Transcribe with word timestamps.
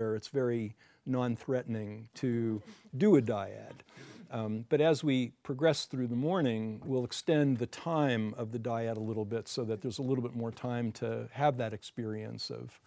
it's 0.00 0.28
very 0.28 0.76
non-threatening 1.06 2.08
to 2.14 2.62
do 2.96 3.16
a 3.16 3.22
dyad. 3.22 3.82
Um, 4.30 4.64
but 4.68 4.80
as 4.80 5.02
we 5.02 5.32
progress 5.42 5.86
through 5.86 6.06
the 6.06 6.16
morning, 6.16 6.80
we'll 6.84 7.04
extend 7.04 7.58
the 7.58 7.66
time 7.66 8.34
of 8.36 8.52
the 8.52 8.58
dyad 8.58 8.96
a 8.96 9.00
little 9.00 9.24
bit 9.24 9.48
so 9.48 9.64
that 9.64 9.80
there's 9.82 9.98
a 9.98 10.06
little 10.06 10.22
bit 10.22 10.36
more 10.36 10.52
time 10.52 10.92
to 11.02 11.26
have 11.32 11.56
that 11.58 11.72
experience 11.72 12.50
of 12.50 12.78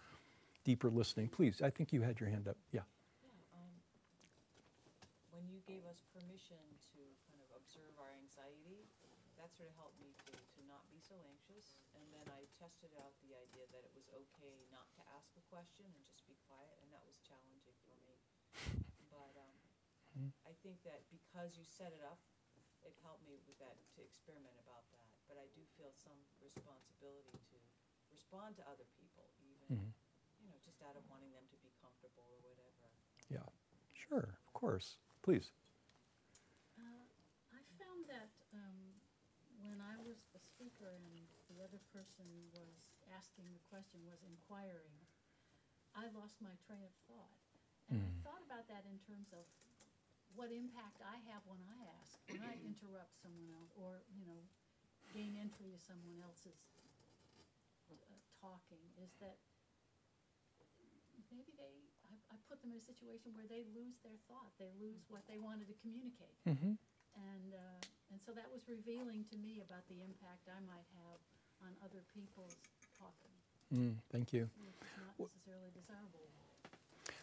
deeper 0.64 0.88
listening. 0.88 1.28
Please, 1.28 1.60
I 1.60 1.68
think 1.68 1.92
you 1.92 2.00
had 2.00 2.20
your 2.20 2.30
hand 2.30 2.48
up. 2.48 2.56
Yeah. 2.70 2.86
Yeah, 3.20 3.58
um, 3.58 3.74
when 5.34 5.44
you 5.50 5.60
gave 5.66 5.82
us 5.84 6.00
permission 6.14 6.62
to 6.94 7.02
kind 7.28 7.42
of 7.42 7.50
observe 7.58 7.92
our 7.98 8.14
anxiety, 8.22 8.86
that 9.36 9.50
sort 9.52 9.68
of 9.68 9.74
helped 9.74 9.98
me 9.98 10.14
to, 10.30 10.32
to 10.32 10.60
not 10.70 10.86
be 10.88 11.02
so 11.02 11.18
anxious. 11.26 11.74
And 11.98 12.06
then 12.14 12.30
I 12.30 12.46
tested 12.56 12.94
out 13.02 13.12
the 13.26 13.34
idea 13.34 13.66
that 13.74 13.82
it 13.82 13.90
was 13.98 14.06
okay 14.14 14.56
not 14.70 14.86
to 14.94 15.01
question 15.52 15.84
and 15.92 16.00
just 16.08 16.24
be 16.24 16.36
quiet, 16.48 16.80
and 16.80 16.88
that 16.96 17.04
was 17.04 17.20
challenging 17.20 17.76
for 17.84 17.92
me. 18.00 18.16
But 19.12 19.36
um, 19.36 19.60
Hmm. 20.16 20.32
I 20.48 20.52
think 20.64 20.80
that 20.88 21.04
because 21.12 21.56
you 21.56 21.64
set 21.68 21.92
it 21.92 22.00
up, 22.04 22.20
it 22.84 22.96
helped 23.04 23.24
me 23.28 23.36
with 23.44 23.56
that 23.60 23.76
to 23.96 24.00
experiment 24.04 24.56
about 24.60 24.84
that. 24.96 25.08
But 25.28 25.36
I 25.36 25.48
do 25.52 25.64
feel 25.76 25.92
some 25.92 26.16
responsibility 26.40 27.36
to 27.52 27.56
respond 28.12 28.56
to 28.60 28.64
other 28.68 28.88
people, 29.00 29.28
even 29.44 29.68
Mhm. 29.70 29.92
you 30.40 30.48
know, 30.48 30.58
just 30.64 30.80
out 30.82 30.96
of 30.96 31.04
wanting 31.08 31.32
them 31.32 31.44
to 31.52 31.58
be 31.60 31.70
comfortable 31.80 32.24
or 32.32 32.40
whatever. 32.44 32.88
Yeah. 33.28 33.48
Sure, 33.92 34.36
of 34.46 34.52
course. 34.52 34.96
Please. 35.22 35.52
Uh, 36.78 37.06
I 37.52 37.60
found 37.78 38.08
that 38.08 38.32
um, 38.52 38.78
when 39.60 39.80
I 39.80 39.96
was 40.02 40.24
the 40.32 40.40
speaker 40.40 40.92
and 40.96 41.28
the 41.48 41.62
other 41.62 41.80
person 41.92 42.26
was 42.52 42.96
asking 43.12 43.52
the 43.52 43.62
question, 43.70 44.04
was 44.08 44.22
inquiring, 44.24 44.96
I 45.94 46.08
lost 46.16 46.40
my 46.40 46.54
train 46.66 46.82
of 46.84 46.94
thought. 47.08 47.36
And 47.90 48.00
I 48.00 48.08
Mm. 48.08 48.22
thought 48.24 48.42
about 48.46 48.68
that 48.68 48.84
in 48.88 48.98
terms 49.04 49.32
of 49.36 49.44
what 50.34 50.48
impact 50.50 51.02
I 51.04 51.20
have 51.28 51.44
when 51.44 51.60
I 51.68 51.84
ask, 52.00 52.16
when 52.28 52.40
I 52.40 52.56
interrupt 52.64 53.12
someone 53.20 53.48
else, 53.52 53.70
or, 53.76 54.00
you 54.16 54.24
know, 54.24 54.40
gain 55.12 55.36
entry 55.36 55.68
to 55.70 55.78
someone 55.78 56.16
else's 56.24 56.56
uh, 57.92 57.94
talking, 58.40 58.80
is 59.04 59.12
that 59.20 59.36
maybe 61.30 61.52
they, 61.60 61.74
I, 62.08 62.16
I 62.32 62.36
put 62.48 62.60
them 62.64 62.72
in 62.72 62.78
a 62.80 62.84
situation 62.84 63.32
where 63.36 63.48
they 63.48 63.64
lose 63.76 64.00
their 64.00 64.16
thought, 64.28 64.52
they 64.56 64.72
lose 64.80 65.04
what 65.12 65.24
they 65.28 65.36
wanted 65.36 65.68
to 65.68 65.76
communicate. 65.84 66.36
Mm-hmm. 66.48 66.76
And, 67.12 67.52
uh, 67.52 67.80
and 68.08 68.18
so 68.24 68.32
that 68.32 68.48
was 68.48 68.64
revealing 68.68 69.24
to 69.28 69.36
me 69.36 69.60
about 69.60 69.84
the 69.92 70.00
impact 70.00 70.48
I 70.48 70.60
might 70.64 70.88
have 70.96 71.20
on 71.60 71.76
other 71.84 72.00
people's 72.16 72.56
talking, 72.96 73.36
Mm, 73.72 73.96
thank 74.12 74.32
you. 74.32 74.44
which 74.44 74.52
is 74.52 74.60
not 74.60 74.81
necessarily 75.30 75.70
desirable. 75.74 76.20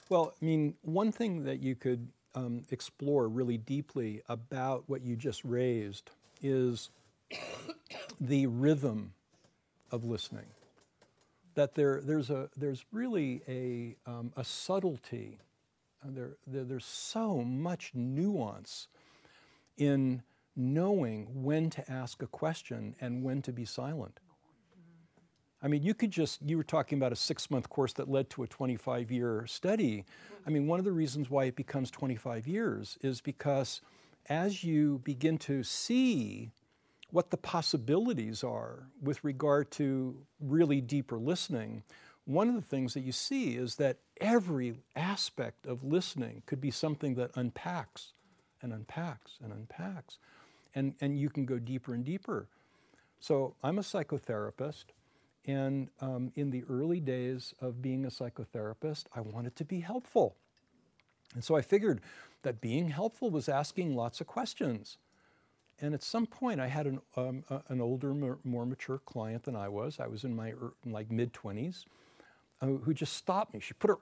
Well, 0.10 0.34
I 0.42 0.46
mean, 0.46 0.76
one 0.82 1.12
thing 1.12 1.44
that 1.44 1.60
you 1.60 1.76
could 1.76 2.08
um, 2.36 2.64
explore 2.70 3.28
really 3.28 3.58
deeply 3.58 4.22
about 4.28 4.84
what 4.88 5.02
you 5.02 5.16
just 5.16 5.44
raised 5.44 6.12
is 6.42 6.90
the 8.20 8.48
rhythm 8.48 9.14
of 9.92 10.06
listening. 10.06 10.46
That 11.56 11.76
there, 11.76 12.02
there's, 12.02 12.30
a, 12.30 12.50
there's 12.56 12.86
really 12.92 13.42
a, 13.48 13.96
um, 14.10 14.32
a 14.38 14.44
subtlety, 14.44 15.40
uh, 16.04 16.08
there, 16.12 16.32
there, 16.48 16.64
there's 16.64 16.86
so 16.86 17.42
much 17.42 17.92
nuance 17.94 18.88
in 19.78 20.24
knowing 20.56 21.28
when 21.44 21.70
to 21.72 21.92
ask 21.92 22.22
a 22.22 22.28
question 22.28 22.96
and 23.02 23.24
when 23.24 23.42
to 23.42 23.52
be 23.52 23.66
silent. 23.66 24.20
I 25.62 25.68
mean, 25.68 25.84
you 25.84 25.94
could 25.94 26.12
just, 26.12 26.42
you 26.42 26.58
were 26.58 26.64
talking 26.64 26.98
about 26.98 27.12
a 27.12 27.18
six 27.18 27.52
month 27.52 27.70
course 27.70 27.94
that 27.94 28.10
led 28.10 28.30
to 28.32 28.44
a 28.44 28.48
25 28.48 29.12
year 29.12 29.46
study. 29.48 30.06
I 30.48 30.50
mean, 30.50 30.68
one 30.68 30.80
of 30.80 30.86
the 30.86 30.92
reasons 30.92 31.30
why 31.30 31.46
it 31.46 31.56
becomes 31.56 31.92
25 31.92 32.48
years 32.48 32.98
is 33.02 33.22
because 33.22 33.82
as 34.28 34.64
you 34.64 35.02
begin 35.04 35.38
to 35.40 35.64
see 35.64 36.52
what 37.12 37.32
the 37.32 37.38
possibilities 37.38 38.44
are 38.44 38.84
with 39.02 39.24
regard 39.24 39.72
to 39.72 40.16
really 40.40 40.80
deeper 40.80 41.18
listening, 41.18 41.84
one 42.26 42.48
of 42.48 42.56
the 42.56 42.62
things 42.62 42.94
that 42.94 43.02
you 43.02 43.12
see 43.12 43.56
is 43.56 43.76
that 43.76 43.98
every 44.22 44.76
aspect 44.96 45.66
of 45.66 45.84
listening 45.84 46.44
could 46.46 46.62
be 46.62 46.72
something 46.72 47.16
that 47.16 47.32
unpacks 47.36 48.14
and 48.62 48.72
unpacks 48.72 49.38
and 49.44 49.52
unpacks. 49.52 50.20
And, 50.76 50.94
and 51.02 51.20
you 51.20 51.30
can 51.30 51.46
go 51.46 51.58
deeper 51.58 51.94
and 51.94 52.06
deeper. 52.06 52.48
So 53.20 53.56
I'm 53.64 53.80
a 53.80 53.82
psychotherapist. 53.82 54.86
And 55.46 55.90
um, 56.02 56.32
in 56.36 56.52
the 56.52 56.64
early 56.70 57.00
days 57.00 57.54
of 57.62 57.82
being 57.82 58.06
a 58.06 58.10
psychotherapist, 58.10 59.06
I 59.16 59.22
wanted 59.22 59.56
to 59.58 59.66
be 59.66 59.80
helpful. 59.80 60.36
And 61.34 61.44
so 61.44 61.56
I 61.56 61.62
figured 61.62 62.02
that 62.44 62.62
being 62.62 62.90
helpful 62.90 63.30
was 63.30 63.50
asking 63.50 63.96
lots 63.96 64.22
of 64.22 64.28
questions. 64.28 64.98
And 65.82 65.94
at 65.94 66.04
some 66.04 66.26
point, 66.26 66.60
I 66.60 66.68
had 66.68 66.88
an, 66.88 67.00
um, 67.16 67.44
a, 67.50 67.62
an 67.70 67.80
older, 67.80 68.14
more, 68.14 68.66
mature 68.66 69.00
client 69.00 69.44
than 69.44 69.56
I 69.56 69.70
was. 69.70 70.00
I 70.00 70.08
was 70.08 70.24
in 70.24 70.36
my 70.36 70.54
like 70.86 71.10
mid 71.10 71.34
20s, 71.34 71.86
uh, 72.62 72.66
who 72.68 72.94
just 72.94 73.14
stopped 73.14 73.54
me. 73.54 73.60
She 73.60 73.74
put 73.74 73.90
her, 73.90 73.98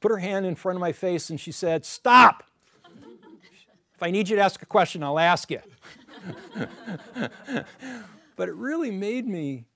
put 0.00 0.10
her 0.10 0.18
hand 0.18 0.46
in 0.46 0.54
front 0.54 0.76
of 0.76 0.80
my 0.80 0.92
face 0.92 1.28
and 1.28 1.38
she 1.38 1.52
said, 1.52 1.84
Stop! 1.84 2.44
if 3.94 4.02
I 4.02 4.10
need 4.10 4.28
you 4.28 4.36
to 4.36 4.42
ask 4.42 4.62
a 4.62 4.66
question, 4.66 5.02
I'll 5.02 5.18
ask 5.18 5.50
you. 5.50 5.60
but 8.36 8.48
it 8.48 8.54
really 8.54 8.90
made 8.90 9.26
me 9.26 9.66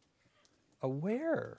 aware 0.87 1.59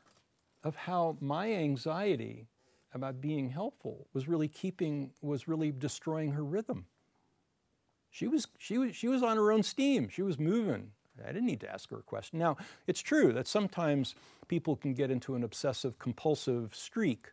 of 0.63 0.75
how 0.75 1.17
my 1.19 1.51
anxiety 1.53 2.47
about 2.93 3.21
being 3.21 3.49
helpful 3.49 4.07
was 4.13 4.27
really 4.27 4.47
keeping 4.47 5.11
was 5.21 5.47
really 5.47 5.71
destroying 5.71 6.31
her 6.31 6.43
rhythm. 6.43 6.85
She 8.09 8.27
was 8.27 8.47
she 8.57 8.77
was 8.77 8.95
she 8.95 9.07
was 9.07 9.21
on 9.21 9.35
her 9.37 9.51
own 9.51 9.63
steam. 9.63 10.07
She 10.09 10.21
was 10.21 10.39
moving. 10.39 10.91
I 11.23 11.27
didn't 11.27 11.47
need 11.47 11.61
to 11.61 11.71
ask 11.71 11.89
her 11.89 11.97
a 11.97 12.03
question. 12.03 12.39
Now 12.39 12.57
it's 12.87 13.01
true 13.01 13.33
that 13.33 13.47
sometimes 13.47 14.15
people 14.47 14.75
can 14.75 14.93
get 14.93 15.11
into 15.11 15.35
an 15.35 15.43
obsessive 15.43 15.99
compulsive 15.99 16.73
streak 16.73 17.31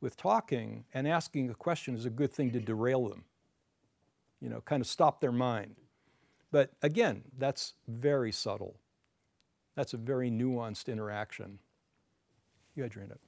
with 0.00 0.16
talking 0.16 0.84
and 0.92 1.06
asking 1.06 1.48
a 1.50 1.54
question 1.54 1.94
is 1.94 2.06
a 2.06 2.10
good 2.10 2.32
thing 2.32 2.50
to 2.50 2.60
derail 2.60 3.08
them 3.08 3.24
you 4.40 4.48
know 4.48 4.60
kind 4.60 4.80
of 4.80 4.86
stop 4.86 5.20
their 5.20 5.32
mind. 5.32 5.76
But 6.50 6.70
again 6.82 7.22
that's 7.38 7.74
very 7.88 8.32
subtle 8.32 8.76
that's 9.76 9.92
a 9.92 10.00
very 10.00 10.30
nuanced 10.30 10.88
interaction. 10.88 11.58
You 12.74 12.82
had 12.82 12.94
your 12.94 13.02
hand 13.04 13.12
up. 13.12 13.20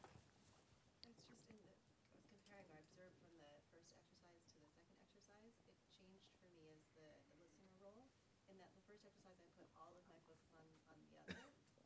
The, 11.29 11.37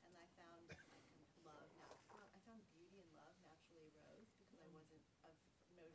and 0.06 0.14
I 0.14 0.22
found 0.38 0.70
beauty 2.78 3.02
and 3.02 3.10
love 3.18 3.34
naturally 3.42 3.90
rose 3.98 4.30
because 4.38 4.62
I 5.18 5.26
was 5.34 5.42
comparing, 5.50 5.82
I 5.82 5.90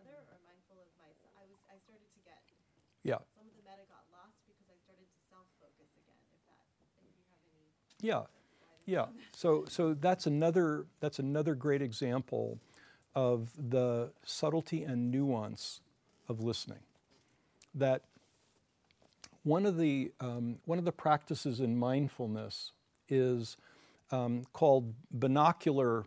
other 0.00 0.16
or 0.30 0.36
mindful 0.46 0.78
of? 0.80 0.88
I 1.02 1.44
was, 1.46 1.58
I 1.68 1.76
started 1.84 2.08
to 2.14 2.20
get, 2.24 2.40
Yeah. 3.02 3.20
some 3.36 3.46
of 3.46 3.54
the 3.58 3.64
metta 3.66 3.84
got 3.90 4.04
lost 4.14 4.38
because 4.46 4.66
I 4.70 4.76
started 4.84 5.06
to 5.06 5.20
self-focus 5.30 5.90
again, 5.98 6.20
if 6.34 6.40
that, 6.46 6.62
if 6.70 7.02
you 7.02 7.10
have 7.18 7.44
any. 7.52 7.66
Yeah. 8.00 8.22
Yeah. 8.86 9.06
So 9.36 9.66
so 9.68 9.92
that's 9.94 10.26
another 10.26 10.86
that's 11.00 11.18
another 11.18 11.54
great 11.54 11.82
example 11.82 12.58
of 13.14 13.50
the 13.58 14.12
subtlety 14.24 14.82
and 14.84 15.10
nuance 15.10 15.80
of 16.28 16.40
listening. 16.40 16.80
That 17.74 18.02
one 19.42 19.66
of 19.66 19.76
the 19.76 20.12
um, 20.20 20.58
one 20.64 20.78
of 20.78 20.84
the 20.84 20.92
practices 20.92 21.60
in 21.60 21.76
mindfulness 21.78 22.72
is 23.08 23.56
um, 24.10 24.44
called 24.54 24.94
binocular 25.10 26.06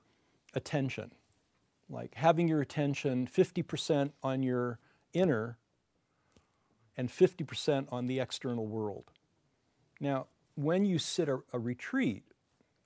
attention, 0.56 1.12
like 1.92 2.16
having 2.16 2.48
your 2.48 2.62
attention 2.62 3.28
50% 3.28 4.12
on 4.24 4.44
your 4.44 4.80
inner 5.14 5.58
and 6.98 7.10
50% 7.10 7.88
on 7.92 8.08
the 8.08 8.20
external 8.20 8.66
world. 8.66 9.12
Now, 10.00 10.28
when 10.56 10.86
you 10.86 11.00
sit 11.00 11.30
a, 11.30 11.40
a 11.54 11.60
retreat 11.60 12.24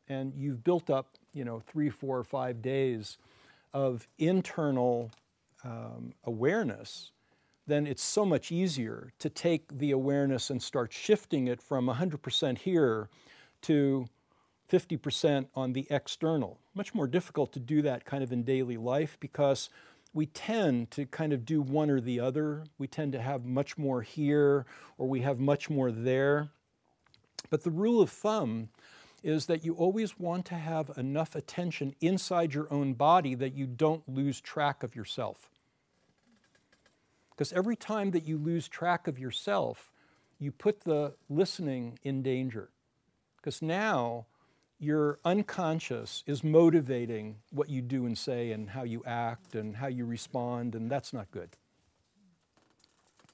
and 0.07 0.33
you've 0.35 0.63
built 0.63 0.89
up, 0.89 1.17
you 1.33 1.43
know, 1.45 1.59
three, 1.59 1.89
four, 1.89 2.17
or 2.17 2.23
five 2.23 2.61
days 2.61 3.17
of 3.73 4.07
internal 4.17 5.11
um, 5.63 6.13
awareness, 6.23 7.11
then 7.67 7.87
it's 7.87 8.03
so 8.03 8.25
much 8.25 8.51
easier 8.51 9.11
to 9.19 9.29
take 9.29 9.77
the 9.77 9.91
awareness 9.91 10.49
and 10.49 10.61
start 10.61 10.93
shifting 10.93 11.47
it 11.47 11.61
from 11.61 11.87
100% 11.87 12.57
here 12.59 13.09
to 13.61 14.05
50% 14.71 15.47
on 15.55 15.73
the 15.73 15.87
external. 15.89 16.59
Much 16.73 16.93
more 16.93 17.07
difficult 17.07 17.51
to 17.53 17.59
do 17.59 17.81
that 17.83 18.05
kind 18.05 18.23
of 18.23 18.31
in 18.31 18.43
daily 18.43 18.77
life 18.77 19.17
because 19.19 19.69
we 20.13 20.25
tend 20.25 20.91
to 20.91 21.05
kind 21.05 21.33
of 21.33 21.45
do 21.45 21.61
one 21.61 21.89
or 21.89 21.99
the 21.99 22.19
other. 22.19 22.63
We 22.77 22.87
tend 22.87 23.11
to 23.13 23.21
have 23.21 23.45
much 23.45 23.77
more 23.77 24.01
here 24.01 24.65
or 24.97 25.07
we 25.07 25.21
have 25.21 25.39
much 25.39 25.69
more 25.69 25.91
there. 25.91 26.49
But 27.49 27.63
the 27.63 27.71
rule 27.71 28.01
of 28.01 28.09
thumb 28.09 28.69
is 29.23 29.47
that 29.47 29.65
you 29.65 29.73
always 29.73 30.19
want 30.19 30.45
to 30.45 30.55
have 30.55 30.91
enough 30.97 31.35
attention 31.35 31.95
inside 31.99 32.53
your 32.53 32.71
own 32.71 32.93
body 32.93 33.35
that 33.35 33.55
you 33.55 33.65
don't 33.65 34.07
lose 34.07 34.39
track 34.39 34.83
of 34.83 34.95
yourself. 34.95 35.49
Because 37.31 37.51
every 37.51 37.75
time 37.75 38.11
that 38.11 38.25
you 38.25 38.37
lose 38.37 38.67
track 38.67 39.07
of 39.07 39.19
yourself, 39.19 39.91
you 40.39 40.51
put 40.51 40.81
the 40.81 41.13
listening 41.29 41.99
in 42.03 42.21
danger. 42.21 42.69
Because 43.37 43.61
now 43.61 44.27
your 44.79 45.19
unconscious 45.23 46.23
is 46.27 46.43
motivating 46.43 47.37
what 47.51 47.69
you 47.69 47.81
do 47.81 48.05
and 48.05 48.17
say 48.17 48.51
and 48.51 48.69
how 48.69 48.83
you 48.83 49.03
act 49.05 49.55
and 49.55 49.75
how 49.75 49.87
you 49.87 50.05
respond, 50.05 50.75
and 50.75 50.91
that's 50.91 51.13
not 51.13 51.31
good. 51.31 51.49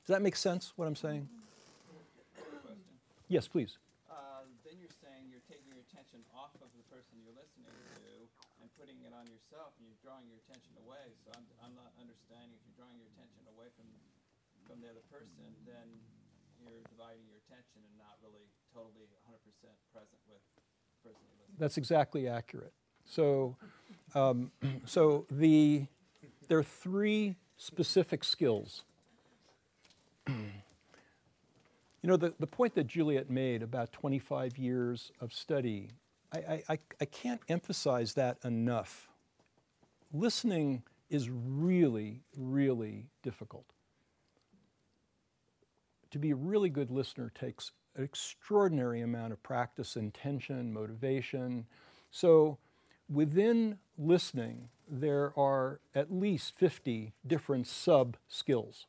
Does 0.06 0.18
that 0.18 0.22
make 0.22 0.36
sense, 0.36 0.74
what 0.76 0.86
I'm 0.88 0.96
saying? 0.96 1.30
Yes, 3.28 3.48
please. 3.48 3.78
Uh, 4.12 4.44
then 4.68 4.76
you're 4.76 4.92
saying 5.02 5.32
you're 5.32 5.46
taking 5.48 5.72
your 5.72 5.82
attention 5.88 6.20
off 6.36 6.52
of 6.60 6.68
the 6.76 6.84
person 6.92 7.16
you're 7.24 7.38
listening 7.38 7.72
to 7.96 8.06
and 8.60 8.68
putting 8.76 9.00
it 9.08 9.16
on 9.16 9.24
yourself, 9.32 9.72
and 9.80 9.88
you're 9.88 10.02
drawing 10.04 10.28
your 10.28 10.38
attention 10.44 10.76
away. 10.84 11.16
So 11.24 11.32
I'm, 11.34 11.48
I'm 11.64 11.76
not 11.80 11.96
understanding 11.96 12.52
if 12.54 12.62
you're 12.68 12.84
drawing 12.84 13.00
your 13.00 13.08
attention 13.16 13.42
away 13.56 13.72
from 13.80 13.88
from 14.68 14.80
the 14.80 14.88
other 14.88 15.04
person, 15.12 15.52
then 15.68 15.84
you're 16.64 16.86
dividing 16.88 17.28
your 17.28 17.36
attention 17.44 17.84
and 17.84 17.94
not 18.00 18.16
really 18.24 18.48
totally 18.72 19.04
100% 19.28 19.36
present 19.92 20.22
with 20.32 20.40
That's 21.60 21.78
exactly 21.78 22.28
accurate. 22.28 22.74
So, 23.06 23.56
um, 24.16 24.52
so 24.86 25.26
the 25.30 25.86
there 26.48 26.58
are 26.58 26.64
three 26.64 27.36
specific 27.58 28.24
skills. 28.24 28.84
You 32.04 32.10
know, 32.10 32.18
the, 32.18 32.34
the 32.40 32.48
point 32.48 32.74
that 32.76 32.88
Juliet 32.88 33.30
made 33.30 33.62
about 33.62 33.92
25 33.92 34.58
years 34.58 35.12
of 35.22 35.32
study, 35.32 35.92
I, 36.34 36.64
I, 36.68 36.80
I 37.00 37.06
can't 37.06 37.42
emphasize 37.48 38.16
that 38.16 38.40
enough. 38.44 39.08
Listening 40.12 40.82
is 41.12 41.30
really, 41.30 42.22
really 42.36 43.06
difficult. 43.22 43.66
To 46.10 46.18
be 46.18 46.32
a 46.32 46.36
really 46.36 46.70
good 46.70 46.90
listener 46.90 47.32
takes 47.36 47.72
an 47.96 48.04
extraordinary 48.04 49.02
amount 49.02 49.34
of 49.34 49.44
practice, 49.44 49.96
intention, 49.96 50.74
motivation. 50.74 51.66
So, 52.10 52.58
within 53.10 53.78
listening, 53.98 54.70
there 54.90 55.38
are 55.38 55.80
at 55.96 56.12
least 56.12 56.54
50 56.56 57.14
different 57.26 57.68
sub 57.68 58.18
skills. 58.28 58.88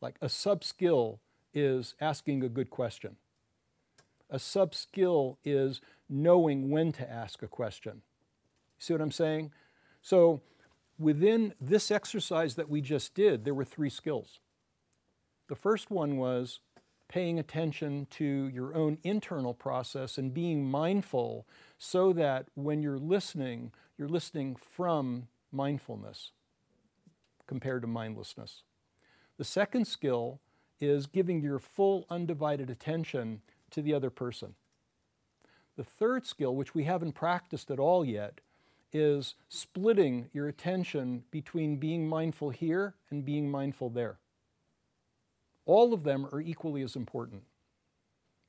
Like 0.00 0.16
a 0.20 0.28
sub 0.28 0.64
skill 0.64 1.20
is 1.54 1.94
asking 2.00 2.44
a 2.44 2.48
good 2.48 2.70
question. 2.70 3.16
A 4.30 4.38
sub 4.38 4.74
skill 4.74 5.38
is 5.44 5.80
knowing 6.08 6.70
when 6.70 6.92
to 6.92 7.10
ask 7.10 7.42
a 7.42 7.48
question. 7.48 8.02
See 8.78 8.92
what 8.92 9.02
I'm 9.02 9.10
saying? 9.10 9.52
So, 10.02 10.42
within 10.98 11.54
this 11.60 11.90
exercise 11.90 12.54
that 12.54 12.68
we 12.68 12.80
just 12.80 13.14
did, 13.14 13.44
there 13.44 13.54
were 13.54 13.64
three 13.64 13.90
skills. 13.90 14.40
The 15.48 15.56
first 15.56 15.90
one 15.90 16.18
was 16.18 16.60
paying 17.08 17.38
attention 17.38 18.06
to 18.10 18.48
your 18.48 18.74
own 18.74 18.98
internal 19.02 19.54
process 19.54 20.18
and 20.18 20.34
being 20.34 20.70
mindful 20.70 21.46
so 21.78 22.12
that 22.12 22.46
when 22.54 22.82
you're 22.82 22.98
listening, 22.98 23.72
you're 23.96 24.08
listening 24.08 24.56
from 24.56 25.28
mindfulness 25.50 26.32
compared 27.46 27.82
to 27.82 27.88
mindlessness. 27.88 28.62
The 29.38 29.44
second 29.44 29.86
skill 29.86 30.40
is 30.80 31.06
giving 31.06 31.40
your 31.40 31.58
full 31.58 32.06
undivided 32.10 32.70
attention 32.70 33.40
to 33.70 33.82
the 33.82 33.94
other 33.94 34.10
person. 34.10 34.54
The 35.76 35.84
third 35.84 36.26
skill, 36.26 36.54
which 36.54 36.74
we 36.74 36.84
haven't 36.84 37.12
practiced 37.12 37.70
at 37.70 37.78
all 37.78 38.04
yet, 38.04 38.40
is 38.92 39.34
splitting 39.48 40.28
your 40.32 40.48
attention 40.48 41.24
between 41.30 41.76
being 41.76 42.08
mindful 42.08 42.50
here 42.50 42.94
and 43.10 43.24
being 43.24 43.50
mindful 43.50 43.90
there. 43.90 44.18
All 45.68 45.92
of 45.92 46.02
them 46.02 46.26
are 46.32 46.40
equally 46.40 46.80
as 46.80 46.96
important. 46.96 47.44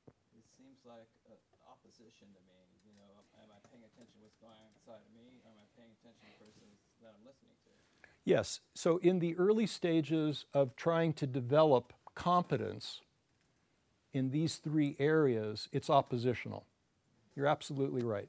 It 0.08 0.48
seems 0.56 0.80
like 0.88 1.04
uh, 1.28 1.36
opposition 1.68 2.32
to 2.32 2.40
me. 2.48 2.56
You 2.88 2.96
know, 2.96 3.12
am 3.44 3.52
I 3.52 3.60
paying 3.68 3.84
attention 3.84 4.16
to 4.16 4.20
what's 4.24 4.40
going 4.40 4.56
on 4.56 4.72
inside 4.72 5.04
of 5.04 5.12
me? 5.12 5.28
Or 5.44 5.52
am 5.52 5.60
I 5.60 5.68
paying 5.76 5.92
attention 6.00 6.16
to 6.16 6.32
the 6.32 6.48
person 6.48 6.64
that 7.04 7.12
I'm 7.12 7.24
listening 7.28 7.52
to? 7.68 7.72
Yes, 8.24 8.60
so 8.72 8.96
in 9.04 9.18
the 9.18 9.36
early 9.36 9.66
stages 9.66 10.46
of 10.54 10.74
trying 10.76 11.12
to 11.20 11.26
develop 11.26 11.92
competence 12.14 13.02
in 14.14 14.30
these 14.30 14.56
three 14.56 14.96
areas, 14.98 15.68
it's 15.72 15.90
oppositional. 15.90 16.64
You're 17.36 17.46
absolutely 17.46 18.02
right. 18.02 18.28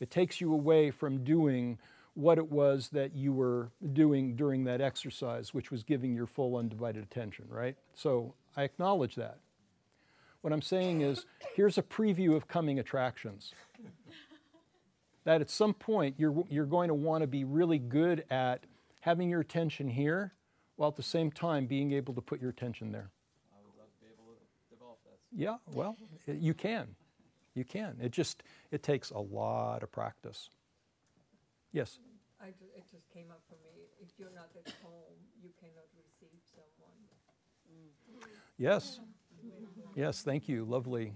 It 0.00 0.10
takes 0.10 0.40
you 0.40 0.52
away 0.52 0.90
from 0.90 1.22
doing 1.22 1.78
what 2.20 2.38
it 2.38 2.50
was 2.50 2.90
that 2.90 3.14
you 3.14 3.32
were 3.32 3.70
doing 3.92 4.36
during 4.36 4.64
that 4.64 4.80
exercise, 4.80 5.54
which 5.54 5.70
was 5.70 5.82
giving 5.82 6.14
your 6.14 6.26
full 6.26 6.56
undivided 6.56 7.02
attention, 7.02 7.46
right? 7.48 7.76
So 7.94 8.34
I 8.56 8.64
acknowledge 8.64 9.14
that. 9.14 9.38
What 10.42 10.52
I'm 10.52 10.62
saying 10.62 11.00
is, 11.02 11.26
here's 11.54 11.78
a 11.78 11.82
preview 11.82 12.34
of 12.34 12.48
coming 12.48 12.78
attractions. 12.78 13.54
that 15.24 15.40
at 15.40 15.50
some 15.50 15.74
point 15.74 16.14
you're, 16.18 16.44
you're 16.48 16.66
going 16.66 16.88
to 16.88 16.94
want 16.94 17.22
to 17.22 17.26
be 17.26 17.44
really 17.44 17.78
good 17.78 18.24
at 18.30 18.64
having 19.00 19.28
your 19.28 19.40
attention 19.40 19.88
here 19.88 20.32
while 20.76 20.88
at 20.88 20.96
the 20.96 21.02
same 21.02 21.30
time 21.30 21.66
being 21.66 21.92
able 21.92 22.14
to 22.14 22.20
put 22.20 22.40
your 22.40 22.50
attention 22.50 22.92
there. 22.92 23.10
I 23.52 23.58
would 23.64 23.78
love 23.78 23.88
to 23.98 24.00
be 24.00 24.12
able 24.12 24.32
to 24.32 24.74
develop 24.74 24.98
that. 25.04 25.18
Yeah, 25.32 25.56
well, 25.74 25.96
you 26.26 26.54
can. 26.54 26.88
You 27.54 27.64
can. 27.64 27.96
It 28.00 28.12
just 28.12 28.42
it 28.70 28.82
takes 28.82 29.10
a 29.10 29.18
lot 29.18 29.82
of 29.82 29.90
practice. 29.90 30.48
Yes. 31.72 31.98
I 32.42 32.48
ju- 32.50 32.72
it 32.74 32.84
just 32.90 33.10
came 33.12 33.30
up 33.30 33.42
for 33.48 33.56
me, 33.56 33.84
if 34.00 34.18
you're 34.18 34.32
not 34.34 34.48
at 34.56 34.72
home, 34.82 35.18
you 35.42 35.50
cannot 35.60 35.84
receive 35.96 36.40
someone. 36.54 36.96
Yes. 38.56 39.00
Yes, 39.94 40.22
thank 40.22 40.48
you. 40.48 40.64
Lovely, 40.64 41.12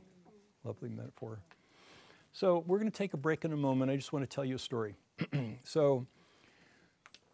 lovely 0.65 0.89
metaphor. 0.89 1.41
So, 2.33 2.65
we're 2.67 2.79
going 2.79 2.91
to 2.91 2.97
take 2.97 3.15
a 3.15 3.19
break 3.19 3.45
in 3.45 3.53
a 3.53 3.57
moment. 3.57 3.91
I 3.91 3.97
just 3.97 4.13
want 4.13 4.29
to 4.29 4.35
tell 4.35 4.45
you 4.45 4.57
a 4.57 4.59
story. 4.59 4.95
so, 5.63 6.07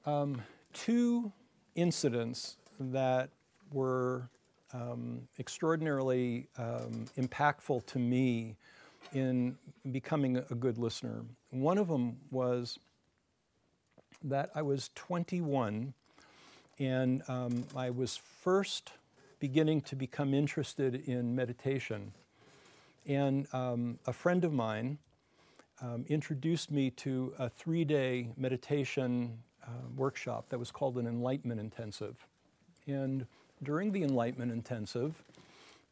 um, 0.04 0.42
two 0.72 1.32
incidents 1.74 2.56
that 2.78 3.30
were 3.72 4.28
um, 4.72 5.22
extraordinarily 5.38 6.48
um, 6.58 7.06
impactful 7.16 7.86
to 7.86 7.98
me 7.98 8.56
in 9.12 9.56
becoming 9.90 10.36
a 10.36 10.54
good 10.54 10.78
listener. 10.78 11.24
One 11.50 11.78
of 11.78 11.88
them 11.88 12.18
was 12.30 12.78
that 14.24 14.50
I 14.54 14.62
was 14.62 14.90
21 14.94 15.94
and 16.78 17.22
um, 17.28 17.64
I 17.76 17.90
was 17.90 18.16
first 18.16 18.92
beginning 19.38 19.80
to 19.82 19.96
become 19.96 20.34
interested 20.34 20.94
in 21.08 21.34
meditation. 21.34 22.12
And 23.06 23.46
um, 23.52 23.98
a 24.06 24.12
friend 24.12 24.44
of 24.44 24.52
mine 24.52 24.98
um, 25.82 26.04
introduced 26.08 26.70
me 26.70 26.90
to 26.90 27.34
a 27.38 27.48
three 27.48 27.84
day 27.84 28.28
meditation 28.36 29.38
uh, 29.66 29.70
workshop 29.96 30.46
that 30.50 30.58
was 30.58 30.70
called 30.70 30.96
an 30.96 31.06
Enlightenment 31.06 31.60
Intensive. 31.60 32.26
And 32.86 33.26
during 33.62 33.92
the 33.92 34.02
Enlightenment 34.02 34.52
Intensive, 34.52 35.22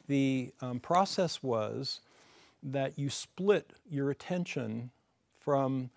the 0.07 0.51
um, 0.61 0.79
process 0.79 1.41
was 1.43 2.01
that 2.63 2.97
you 2.97 3.09
split 3.09 3.71
your 3.89 4.09
attention 4.09 4.91
from 5.39 5.89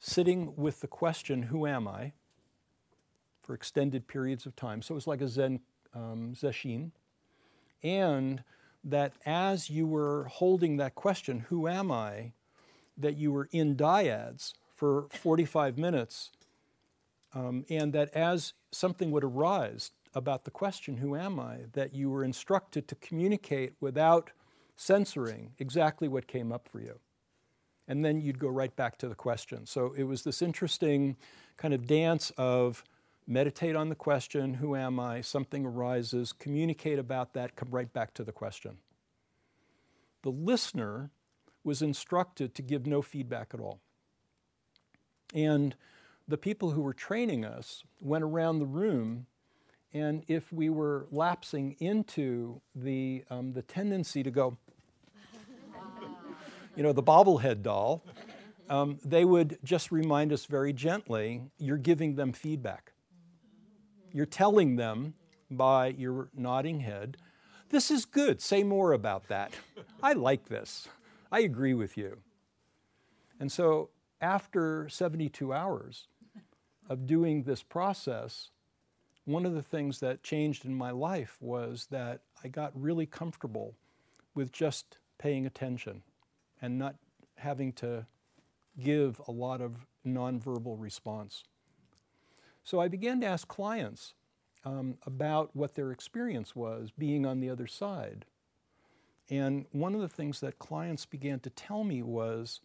sitting 0.00 0.56
with 0.56 0.80
the 0.80 0.88
question, 0.88 1.44
Who 1.44 1.66
am 1.66 1.86
I? 1.86 2.12
for 3.42 3.54
extended 3.54 4.06
periods 4.06 4.46
of 4.46 4.54
time. 4.54 4.82
So 4.82 4.92
it 4.92 4.96
was 4.96 5.06
like 5.06 5.20
a 5.20 5.28
Zen 5.28 5.60
um, 5.94 6.34
Sesshin. 6.34 6.90
And 7.82 8.44
that 8.84 9.14
as 9.26 9.70
you 9.70 9.86
were 9.86 10.24
holding 10.24 10.76
that 10.78 10.94
question, 10.94 11.40
Who 11.48 11.68
am 11.68 11.92
I? 11.92 12.32
that 12.96 13.16
you 13.16 13.32
were 13.32 13.48
in 13.50 13.76
dyads 13.76 14.52
for 14.76 15.06
45 15.10 15.78
minutes. 15.78 16.30
Um, 17.32 17.64
and 17.70 17.92
that 17.92 18.10
as 18.14 18.52
something 18.72 19.10
would 19.10 19.24
arise 19.24 19.92
about 20.14 20.44
the 20.44 20.50
question, 20.50 20.98
Who 20.98 21.16
am 21.16 21.38
I? 21.38 21.60
that 21.72 21.94
you 21.94 22.10
were 22.10 22.24
instructed 22.24 22.88
to 22.88 22.94
communicate 22.96 23.74
without 23.80 24.30
censoring 24.76 25.52
exactly 25.58 26.08
what 26.08 26.26
came 26.26 26.52
up 26.52 26.68
for 26.68 26.80
you. 26.80 26.98
And 27.90 28.04
then 28.04 28.20
you'd 28.20 28.38
go 28.38 28.46
right 28.46 28.74
back 28.76 28.98
to 28.98 29.08
the 29.08 29.16
question. 29.16 29.66
So 29.66 29.92
it 29.96 30.04
was 30.04 30.22
this 30.22 30.42
interesting 30.42 31.16
kind 31.56 31.74
of 31.74 31.88
dance 31.88 32.30
of 32.38 32.84
meditate 33.26 33.74
on 33.74 33.88
the 33.88 33.96
question, 33.96 34.54
Who 34.54 34.76
am 34.76 35.00
I? 35.00 35.22
Something 35.22 35.66
arises, 35.66 36.32
communicate 36.32 37.00
about 37.00 37.34
that, 37.34 37.56
come 37.56 37.70
right 37.72 37.92
back 37.92 38.14
to 38.14 38.22
the 38.22 38.30
question. 38.30 38.78
The 40.22 40.30
listener 40.30 41.10
was 41.64 41.82
instructed 41.82 42.54
to 42.54 42.62
give 42.62 42.86
no 42.86 43.02
feedback 43.02 43.50
at 43.54 43.58
all. 43.58 43.80
And 45.34 45.74
the 46.28 46.38
people 46.38 46.70
who 46.70 46.82
were 46.82 46.94
training 46.94 47.44
us 47.44 47.82
went 48.00 48.22
around 48.22 48.60
the 48.60 48.66
room, 48.66 49.26
and 49.92 50.22
if 50.28 50.52
we 50.52 50.70
were 50.70 51.08
lapsing 51.10 51.74
into 51.80 52.60
the, 52.72 53.24
um, 53.30 53.54
the 53.54 53.62
tendency 53.62 54.22
to 54.22 54.30
go, 54.30 54.58
you 56.80 56.86
know, 56.86 56.94
the 56.94 57.02
bobblehead 57.02 57.60
doll, 57.60 58.02
um, 58.70 58.98
they 59.04 59.26
would 59.26 59.58
just 59.62 59.92
remind 59.92 60.32
us 60.32 60.46
very 60.46 60.72
gently 60.72 61.42
you're 61.58 61.76
giving 61.76 62.14
them 62.14 62.32
feedback. 62.32 62.94
You're 64.14 64.24
telling 64.24 64.76
them 64.76 65.12
by 65.50 65.88
your 65.88 66.30
nodding 66.34 66.80
head, 66.80 67.18
this 67.68 67.90
is 67.90 68.06
good, 68.06 68.40
say 68.40 68.62
more 68.62 68.94
about 68.94 69.28
that. 69.28 69.52
I 70.02 70.14
like 70.14 70.48
this. 70.48 70.88
I 71.30 71.40
agree 71.40 71.74
with 71.74 71.98
you. 71.98 72.16
And 73.38 73.52
so 73.52 73.90
after 74.22 74.88
72 74.88 75.52
hours 75.52 76.06
of 76.88 77.06
doing 77.06 77.42
this 77.42 77.62
process, 77.62 78.52
one 79.26 79.44
of 79.44 79.52
the 79.52 79.62
things 79.62 80.00
that 80.00 80.22
changed 80.22 80.64
in 80.64 80.74
my 80.74 80.92
life 80.92 81.36
was 81.42 81.88
that 81.90 82.22
I 82.42 82.48
got 82.48 82.72
really 82.74 83.04
comfortable 83.04 83.74
with 84.34 84.50
just 84.50 84.96
paying 85.18 85.44
attention 85.44 86.04
and 86.60 86.78
not 86.78 86.96
having 87.36 87.72
to 87.72 88.06
give 88.78 89.20
a 89.26 89.32
lot 89.32 89.60
of 89.60 89.86
nonverbal 90.06 90.80
response. 90.80 91.44
So 92.62 92.80
I 92.80 92.88
began 92.88 93.20
to 93.20 93.26
ask 93.26 93.48
clients 93.48 94.14
um, 94.64 94.98
about 95.06 95.54
what 95.54 95.74
their 95.74 95.90
experience 95.90 96.54
was 96.54 96.90
being 96.96 97.24
on 97.26 97.40
the 97.40 97.50
other 97.50 97.66
side. 97.66 98.26
And 99.28 99.66
one 99.72 99.94
of 99.94 100.00
the 100.00 100.08
things 100.08 100.40
that 100.40 100.58
clients 100.58 101.06
began 101.06 101.40
to 101.40 101.50
tell 101.50 101.84
me 101.84 102.02
was 102.02 102.60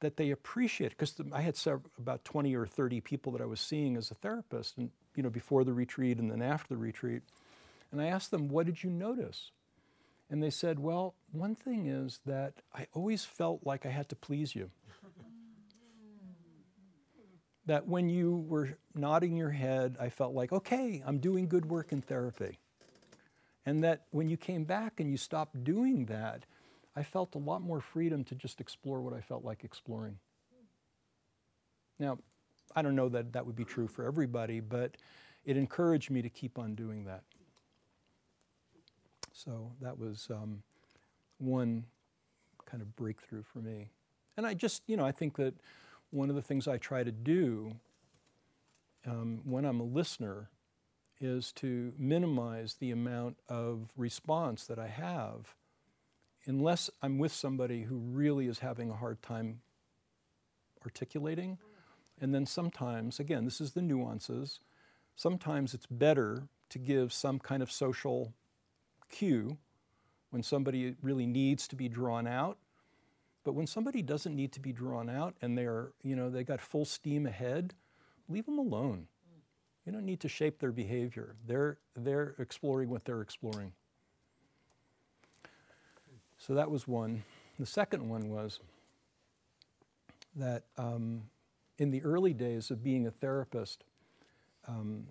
that 0.00 0.16
they 0.16 0.30
appreciate 0.30 0.90
because 0.90 1.14
I 1.32 1.40
had 1.40 1.56
several, 1.56 1.90
about 1.96 2.24
20 2.24 2.54
or 2.54 2.66
30 2.66 3.00
people 3.00 3.32
that 3.32 3.40
I 3.40 3.46
was 3.46 3.60
seeing 3.60 3.96
as 3.96 4.10
a 4.10 4.14
therapist, 4.14 4.76
and 4.76 4.90
you 5.14 5.22
know 5.22 5.30
before 5.30 5.64
the 5.64 5.72
retreat 5.72 6.18
and 6.18 6.30
then 6.30 6.42
after 6.42 6.74
the 6.74 6.76
retreat, 6.76 7.22
and 7.92 8.02
I 8.02 8.06
asked 8.06 8.32
them, 8.32 8.48
"What 8.48 8.66
did 8.66 8.82
you 8.82 8.90
notice?" 8.90 9.52
And 10.32 10.42
they 10.42 10.50
said, 10.50 10.80
"Well, 10.80 11.14
one 11.30 11.54
thing 11.54 11.86
is 11.86 12.20
that 12.24 12.54
I 12.74 12.86
always 12.94 13.22
felt 13.22 13.66
like 13.66 13.84
I 13.84 13.90
had 13.90 14.08
to 14.08 14.16
please 14.16 14.56
you." 14.56 14.70
that 17.66 17.86
when 17.86 18.08
you 18.08 18.44
were 18.48 18.76
nodding 18.94 19.36
your 19.36 19.50
head, 19.50 19.96
I 20.00 20.08
felt 20.08 20.34
like, 20.34 20.52
okay, 20.52 21.02
I'm 21.06 21.18
doing 21.18 21.48
good 21.48 21.66
work 21.66 21.92
in 21.92 22.02
therapy. 22.02 22.58
And 23.64 23.84
that 23.84 24.06
when 24.10 24.28
you 24.28 24.36
came 24.36 24.64
back 24.64 24.98
and 24.98 25.10
you 25.10 25.16
stopped 25.16 25.62
doing 25.62 26.06
that, 26.06 26.44
I 26.96 27.04
felt 27.04 27.34
a 27.34 27.38
lot 27.38 27.62
more 27.62 27.80
freedom 27.80 28.24
to 28.24 28.34
just 28.34 28.60
explore 28.60 29.00
what 29.00 29.14
I 29.14 29.20
felt 29.20 29.44
like 29.44 29.62
exploring. 29.62 30.18
Now, 31.98 32.18
I 32.74 32.82
don't 32.82 32.96
know 32.96 33.08
that 33.10 33.34
that 33.34 33.46
would 33.46 33.54
be 33.54 33.64
true 33.64 33.86
for 33.86 34.04
everybody, 34.04 34.60
but 34.60 34.96
it 35.44 35.56
encouraged 35.56 36.10
me 36.10 36.22
to 36.22 36.28
keep 36.28 36.58
on 36.58 36.74
doing 36.74 37.04
that. 37.04 37.22
So 39.32 39.72
that 39.80 39.98
was 39.98 40.28
um, 40.30 40.62
one 41.38 41.86
kind 42.66 42.82
of 42.82 42.94
breakthrough 42.96 43.42
for 43.42 43.58
me. 43.58 43.90
And 44.36 44.46
I 44.46 44.54
just, 44.54 44.82
you 44.86 44.96
know, 44.96 45.04
I 45.04 45.12
think 45.12 45.36
that 45.36 45.54
one 46.10 46.30
of 46.30 46.36
the 46.36 46.42
things 46.42 46.68
I 46.68 46.78
try 46.78 47.02
to 47.02 47.12
do 47.12 47.72
um, 49.06 49.40
when 49.44 49.64
I'm 49.64 49.80
a 49.80 49.84
listener 49.84 50.48
is 51.20 51.52
to 51.52 51.92
minimize 51.98 52.74
the 52.74 52.90
amount 52.90 53.36
of 53.48 53.90
response 53.96 54.66
that 54.66 54.78
I 54.78 54.88
have 54.88 55.54
unless 56.46 56.90
I'm 57.00 57.18
with 57.18 57.32
somebody 57.32 57.82
who 57.82 57.96
really 57.96 58.48
is 58.48 58.58
having 58.58 58.90
a 58.90 58.96
hard 58.96 59.22
time 59.22 59.60
articulating. 60.84 61.58
And 62.20 62.34
then 62.34 62.46
sometimes, 62.46 63.20
again, 63.20 63.44
this 63.44 63.60
is 63.60 63.72
the 63.72 63.82
nuances, 63.82 64.58
sometimes 65.14 65.74
it's 65.74 65.86
better 65.86 66.48
to 66.70 66.78
give 66.78 67.12
some 67.12 67.38
kind 67.38 67.62
of 67.62 67.70
social 67.70 68.32
cue 69.12 69.56
when 70.30 70.42
somebody 70.42 70.96
really 71.02 71.26
needs 71.26 71.68
to 71.68 71.76
be 71.76 71.88
drawn 71.88 72.26
out 72.26 72.58
but 73.44 73.54
when 73.54 73.66
somebody 73.66 74.02
doesn't 74.02 74.34
need 74.34 74.52
to 74.52 74.60
be 74.60 74.72
drawn 74.72 75.10
out 75.10 75.34
and 75.42 75.58
they're, 75.58 75.90
you 76.02 76.14
know, 76.14 76.30
they 76.30 76.44
got 76.44 76.60
full 76.60 76.84
steam 76.84 77.26
ahead, 77.26 77.74
leave 78.28 78.46
them 78.46 78.58
alone. 78.58 79.08
You 79.84 79.92
don't 79.92 80.06
need 80.06 80.20
to 80.20 80.28
shape 80.28 80.60
their 80.60 80.70
behavior. 80.70 81.34
They're, 81.46 81.78
they're 81.96 82.36
exploring 82.38 82.88
what 82.88 83.04
they're 83.04 83.20
exploring. 83.20 83.72
So 86.38 86.54
that 86.54 86.70
was 86.70 86.86
one. 86.86 87.24
The 87.58 87.66
second 87.66 88.08
one 88.08 88.30
was 88.30 88.60
that 90.36 90.64
um, 90.78 91.22
in 91.78 91.90
the 91.90 92.02
early 92.02 92.32
days 92.32 92.70
of 92.70 92.82
being 92.82 93.06
a 93.06 93.10
therapist, 93.10 93.82
um, 94.68 95.08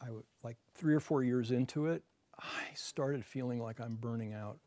I 0.00 0.06
w- 0.06 0.24
like 0.42 0.56
three 0.74 0.94
or 0.94 1.00
four 1.00 1.22
years 1.22 1.52
into 1.52 1.86
it, 1.86 2.02
I 2.40 2.74
started 2.74 3.24
feeling 3.24 3.60
like 3.60 3.80
I'm 3.80 3.96
burning 3.96 4.32
out. 4.32 4.58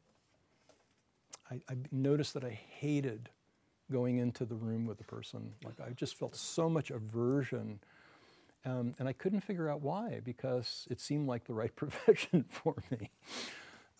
I, 1.51 1.55
I 1.69 1.75
noticed 1.91 2.33
that 2.35 2.43
I 2.43 2.59
hated 2.79 3.29
going 3.91 4.17
into 4.17 4.45
the 4.45 4.55
room 4.55 4.85
with 4.85 4.97
the 4.97 5.03
person. 5.03 5.53
Like 5.63 5.79
I 5.79 5.91
just 5.91 6.15
felt 6.17 6.35
so 6.35 6.69
much 6.69 6.91
aversion. 6.91 7.79
Um, 8.65 8.95
and 8.97 9.07
I 9.07 9.13
couldn't 9.13 9.41
figure 9.41 9.69
out 9.69 9.81
why 9.81 10.21
because 10.23 10.87
it 10.89 11.01
seemed 11.01 11.27
like 11.27 11.45
the 11.45 11.53
right 11.53 11.75
profession 11.75 12.45
for 12.49 12.75
me. 12.91 13.09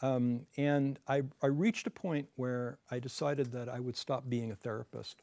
Um, 0.01 0.45
and 0.57 0.99
I, 1.07 1.23
I, 1.41 1.47
reached 1.47 1.87
a 1.87 1.89
point 1.89 2.27
where 2.35 2.77
I 2.91 2.99
decided 2.99 3.53
that 3.53 3.69
I 3.69 3.79
would 3.79 3.95
stop 3.95 4.27
being 4.27 4.51
a 4.51 4.55
therapist 4.55 5.21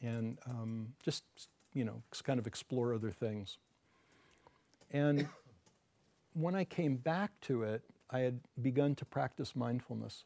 and 0.00 0.38
um, 0.46 0.94
just, 1.02 1.24
you 1.74 1.84
know, 1.84 2.02
kind 2.22 2.38
of 2.38 2.46
explore 2.46 2.94
other 2.94 3.10
things. 3.10 3.58
And 4.90 5.28
when 6.32 6.54
I 6.54 6.64
came 6.64 6.96
back 6.96 7.30
to 7.42 7.62
it, 7.62 7.82
I 8.12 8.20
had 8.20 8.40
begun 8.60 8.94
to 8.96 9.04
practice 9.04 9.56
mindfulness. 9.56 10.24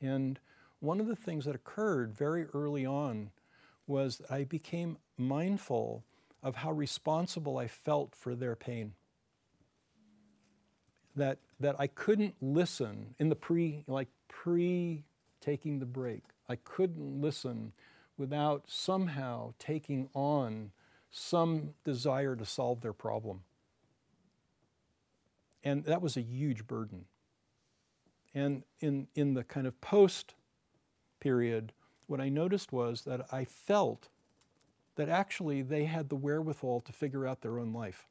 And 0.00 0.38
one 0.80 1.00
of 1.00 1.06
the 1.06 1.16
things 1.16 1.44
that 1.44 1.56
occurred 1.56 2.14
very 2.14 2.44
early 2.54 2.86
on 2.86 3.30
was 3.86 4.22
I 4.30 4.44
became 4.44 4.98
mindful 5.16 6.04
of 6.42 6.56
how 6.56 6.70
responsible 6.70 7.58
I 7.58 7.66
felt 7.66 8.14
for 8.14 8.36
their 8.36 8.54
pain. 8.54 8.92
That, 11.16 11.38
that 11.58 11.74
I 11.80 11.88
couldn't 11.88 12.36
listen 12.40 13.16
in 13.18 13.28
the 13.28 13.34
pre, 13.34 13.82
like 13.88 14.08
pre 14.28 15.04
taking 15.40 15.80
the 15.80 15.86
break. 15.86 16.22
I 16.48 16.56
couldn't 16.56 17.20
listen 17.20 17.72
without 18.16 18.64
somehow 18.66 19.54
taking 19.58 20.08
on 20.14 20.70
some 21.10 21.74
desire 21.84 22.36
to 22.36 22.44
solve 22.44 22.80
their 22.82 22.92
problem. 22.92 23.42
And 25.68 25.84
that 25.84 26.00
was 26.00 26.16
a 26.16 26.22
huge 26.22 26.66
burden. 26.66 27.04
And 28.34 28.62
in, 28.80 29.06
in 29.14 29.34
the 29.34 29.44
kind 29.44 29.66
of 29.66 29.78
post 29.82 30.34
period, 31.20 31.74
what 32.06 32.22
I 32.22 32.30
noticed 32.30 32.72
was 32.72 33.02
that 33.02 33.26
I 33.30 33.44
felt 33.44 34.08
that 34.96 35.10
actually 35.10 35.60
they 35.60 35.84
had 35.84 36.08
the 36.08 36.16
wherewithal 36.16 36.80
to 36.80 36.92
figure 36.92 37.26
out 37.26 37.42
their 37.42 37.58
own 37.58 37.74
life. 37.74 38.06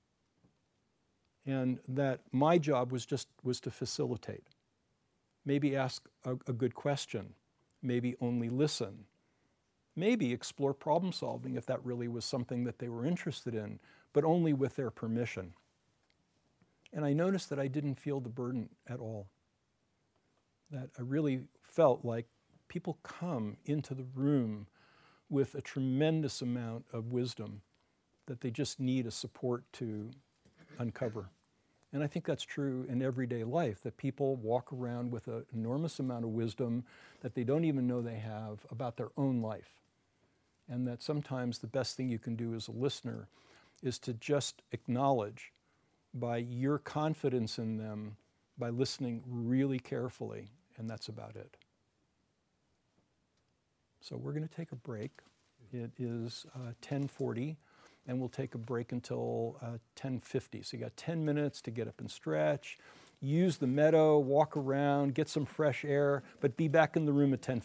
And 1.48 1.80
that 1.88 2.20
my 2.32 2.60
job 2.60 2.92
was 2.92 3.08
just 3.08 3.28
was 3.42 3.60
to 3.62 3.72
facilitate. 3.72 4.50
Maybe 5.44 5.76
ask 5.76 6.08
a, 6.26 6.34
a 6.46 6.54
good 6.54 6.76
question, 6.76 7.34
maybe 7.82 8.16
only 8.22 8.50
listen, 8.50 9.06
maybe 9.96 10.32
explore 10.32 10.76
problem 10.76 11.12
solving 11.12 11.56
if 11.56 11.66
that 11.66 11.84
really 11.84 12.08
was 12.08 12.24
something 12.24 12.66
that 12.66 12.78
they 12.78 12.88
were 12.88 13.04
interested 13.04 13.56
in, 13.56 13.80
but 14.14 14.24
only 14.24 14.54
with 14.54 14.76
their 14.76 14.92
permission. 14.92 15.54
And 16.94 17.06
I 17.06 17.14
noticed 17.14 17.50
that 17.50 17.60
I 17.60 17.68
didn't 17.68 17.96
feel 17.96 18.20
the 18.20 18.30
burden 18.30 18.70
at 18.88 19.00
all. 19.00 19.28
That 20.72 20.90
I 20.98 21.02
really 21.02 21.42
felt 21.62 22.04
like 22.04 22.28
people 22.68 22.98
come 23.04 23.58
into 23.66 23.94
the 23.94 24.06
room 24.16 24.68
with 25.30 25.56
a 25.56 25.62
tremendous 25.62 26.42
amount 26.42 26.86
of 26.94 27.12
wisdom 27.12 27.62
that 28.28 28.42
they 28.42 28.52
just 28.52 28.80
need 28.80 29.06
a 29.06 29.12
support 29.12 29.64
to 29.74 30.10
uncover. 30.80 31.30
And 31.94 32.04
I 32.04 32.08
think 32.08 32.26
that's 32.26 32.44
true 32.44 32.86
in 32.90 33.02
everyday 33.02 33.44
life 33.44 33.82
that 33.84 33.98
people 33.98 34.36
walk 34.36 34.74
around 34.74 35.12
with 35.12 35.28
an 35.28 35.46
enormous 35.54 36.00
amount 36.00 36.26
of 36.26 36.32
wisdom 36.32 36.84
that 37.22 37.34
they 37.34 37.44
don't 37.44 37.64
even 37.64 37.88
know 37.88 38.02
they 38.02 38.18
have 38.18 38.66
about 38.70 38.98
their 38.98 39.12
own 39.18 39.42
life. 39.42 39.82
And 40.70 40.86
that 40.88 41.02
sometimes 41.02 41.60
the 41.60 41.68
best 41.68 41.96
thing 41.96 42.10
you 42.10 42.20
can 42.20 42.36
do 42.36 42.54
as 42.54 42.68
a 42.68 42.74
listener 42.74 43.30
is 43.82 43.98
to 44.00 44.14
just 44.14 44.62
acknowledge 44.74 45.54
by 46.20 46.38
your 46.38 46.78
confidence 46.78 47.58
in 47.58 47.78
them 47.78 48.18
by 48.58 48.70
listening 48.70 49.24
really 49.28 49.80
carefully, 49.80 50.50
and 50.78 50.90
that's 50.90 51.08
about 51.08 51.36
it. 51.36 51.58
So 54.02 54.16
we're 54.16 54.34
going 54.34 54.48
to 54.48 54.56
take 54.56 54.72
a 54.72 54.76
break. 54.76 55.12
It 55.74 55.92
is 55.98 56.46
uh, 56.56 56.74
1040 56.80 57.58
and 58.08 58.20
we'll 58.20 58.30
take 58.30 58.56
a 58.56 58.58
break 58.58 58.94
until 58.94 59.58
uh, 59.62 59.78
1050. 60.00 60.64
So 60.64 60.78
you 60.78 60.84
got 60.84 60.96
10 60.96 61.24
minutes 61.26 61.62
to 61.64 61.72
get 61.72 61.88
up 61.88 62.00
and 62.00 62.10
stretch, 62.10 62.78
use 63.20 63.58
the 63.58 63.68
meadow, 63.68 64.18
walk 64.18 64.56
around, 64.56 65.14
get 65.14 65.28
some 65.28 65.46
fresh 65.46 65.84
air, 65.84 66.24
but 66.40 66.56
be 66.56 66.68
back 66.68 66.96
in 66.96 67.06
the 67.06 67.12
room 67.12 67.34
at 67.34 67.40
1050. 67.40 67.62